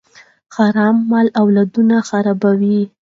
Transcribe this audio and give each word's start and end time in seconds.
حرام 0.55 0.95
مال 1.11 1.27
اولادونه 1.41 1.95
خرابوي. 2.09 2.79